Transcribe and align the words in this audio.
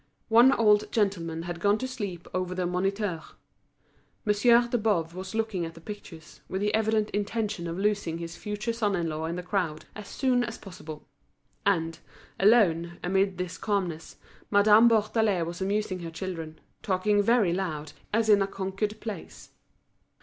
One 0.29 0.51
old 0.53 0.91
gentleman 0.91 1.43
had 1.43 1.59
gone 1.59 1.77
to 1.77 1.87
sleep 1.87 2.27
over 2.33 2.55
the 2.55 2.65
Moniteur. 2.65 3.21
Monsieur 4.25 4.67
de 4.67 4.79
Boves 4.79 5.13
was 5.13 5.35
looking 5.35 5.63
at 5.63 5.75
the 5.75 5.79
pictures, 5.79 6.41
with 6.49 6.61
the 6.61 6.73
evident 6.73 7.11
intention 7.11 7.67
of 7.67 7.77
losing 7.77 8.17
his 8.17 8.35
future 8.35 8.73
son 8.73 8.95
in 8.95 9.07
law 9.09 9.25
in 9.25 9.35
the 9.35 9.43
crowd 9.43 9.85
as 9.93 10.07
soon 10.07 10.43
as 10.43 10.57
possible. 10.57 11.07
And, 11.67 11.99
alone, 12.39 12.97
amid 13.03 13.37
this 13.37 13.59
calmness, 13.59 14.15
Madame 14.49 14.87
Bourdelais 14.89 15.45
was 15.45 15.61
amusing 15.61 15.99
her 15.99 16.09
children, 16.09 16.59
talking 16.81 17.21
very 17.21 17.53
loud, 17.53 17.91
as 18.11 18.27
in 18.27 18.41
a 18.41 18.47
conquered 18.47 18.99
place. 19.01 19.51